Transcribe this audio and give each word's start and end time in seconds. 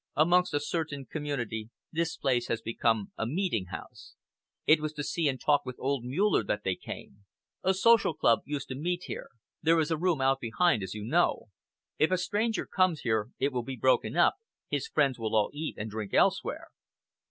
Amongst 0.15 0.55
a 0.55 0.59
certain 0.59 1.05
community 1.05 1.69
this 1.91 2.17
place 2.17 2.47
has 2.47 2.59
become 2.59 3.11
a 3.19 3.27
meeting 3.27 3.65
house. 3.67 4.15
It 4.65 4.79
was 4.81 4.93
to 4.93 5.03
see 5.03 5.27
and 5.29 5.39
talk 5.39 5.63
with 5.63 5.75
old 5.77 6.03
Muller 6.03 6.43
that 6.43 6.63
they 6.63 6.73
came. 6.75 7.25
A 7.61 7.75
social 7.75 8.15
club 8.15 8.39
used 8.43 8.69
to 8.69 8.75
meet 8.75 9.03
here 9.03 9.29
there 9.61 9.79
is 9.79 9.91
a 9.91 9.97
room 9.99 10.19
out 10.19 10.39
behind, 10.39 10.81
as 10.81 10.95
you 10.95 11.05
know. 11.05 11.49
If 11.99 12.09
a 12.09 12.17
stranger 12.17 12.65
comes 12.65 13.01
here, 13.01 13.29
it 13.37 13.53
will 13.53 13.61
be 13.61 13.75
broken 13.77 14.17
up, 14.17 14.37
his 14.67 14.87
friends 14.87 15.19
will 15.19 15.35
all 15.35 15.51
eat 15.53 15.75
and 15.77 15.87
drink 15.91 16.15
elsewhere!" 16.15 16.69